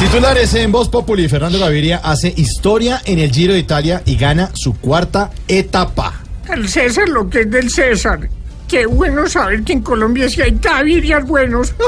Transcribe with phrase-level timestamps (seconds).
[0.00, 4.50] Titulares en Voz Populi, Fernando Gaviria hace historia en el Giro de Italia y gana
[4.54, 6.22] su cuarta etapa.
[6.48, 8.28] Al César lo que es del César.
[8.68, 11.74] Qué bueno saber que en Colombia sí hay Tavirias buenos.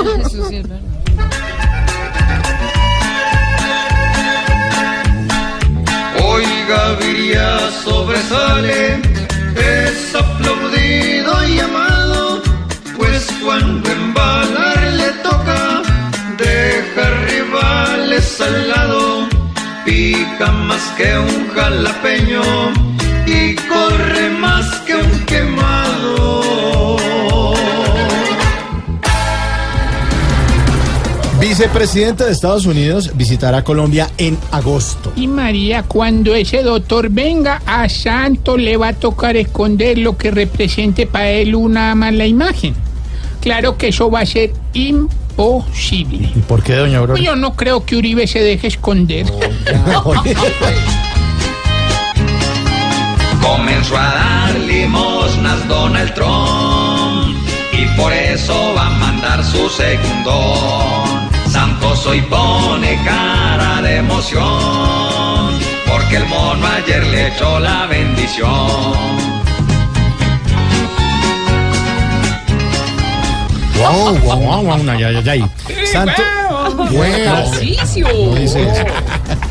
[6.25, 9.01] Hoy Gaviria sobresale,
[9.57, 12.43] es aplaudido y amado,
[12.97, 14.80] pues cuando embalar
[19.85, 22.43] pica más que un jalapeño
[23.27, 26.41] y corre más que un quemado.
[31.41, 35.13] Vicepresidente de Estados Unidos visitará Colombia en agosto.
[35.17, 40.31] Y María, cuando ese doctor venga a Santo le va a tocar esconder lo que
[40.31, 42.75] represente para él una mala imagen.
[43.41, 45.20] Claro que eso va a ser imposible.
[46.37, 47.21] ¿Y por qué, doña Aurora?
[47.21, 49.27] Yo no creo que Uribe se deje esconder.
[53.43, 57.37] Comenzó a dar limosnas Donald Trump
[57.73, 61.31] y por eso va a mandar su segundón.
[61.49, 65.59] Santos hoy pone cara de emoción
[65.91, 69.20] porque el mono ayer le echó la bendición.
[73.81, 75.49] Wow, wow, wow, wow, no, ya, ya, ya.
[75.87, 76.25] Santos,
[76.91, 78.85] bueno, dice eso.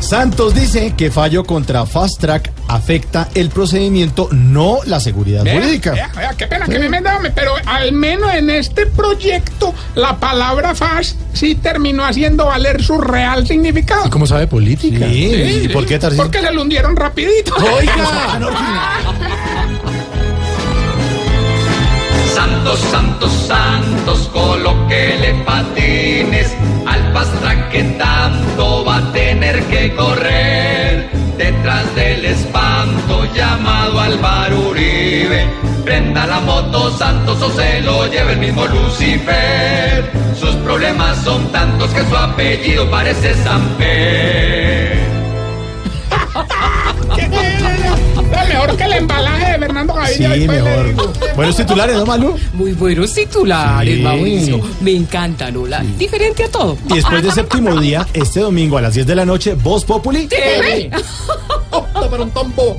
[0.00, 5.92] Santos dice que fallo contra Fast Track afecta el procedimiento, no la seguridad jurídica.
[5.92, 10.74] Vea, vea, qué pena que me mendame, pero al menos en este proyecto la palabra
[10.74, 14.08] fast sí terminó haciendo valer su real significado.
[14.10, 15.06] ¿Cómo sabe política?
[15.08, 16.24] Sí, ¿y por qué Tarcisio?
[16.24, 17.54] Porque se lo hundieron rapidito.
[17.56, 18.38] Oiga,
[22.90, 26.56] Santos, santos, colóquele patines
[26.86, 35.46] al pastra que tanto va a tener que correr detrás del espanto llamado Álvaro Uribe.
[35.84, 40.10] Prenda la moto Santos o se lo lleva el mismo Lucifer.
[40.38, 45.00] Sus problemas son tantos que su apellido parece Samper.
[50.16, 50.94] Sí, mejor.
[51.36, 52.36] Buenos titulares, ¿no, Malu?
[52.54, 54.02] Muy buenos titulares, Sí.
[54.02, 54.60] Mauricio.
[54.80, 55.82] Me encanta, Lola.
[55.98, 56.76] Diferente a todo.
[56.88, 60.26] Y después de séptimo día, este domingo a las 10 de la noche, Voz Populi.
[60.26, 60.90] TV.
[61.70, 62.76] Para un tombo.